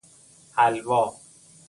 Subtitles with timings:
[0.55, 1.13] حلوا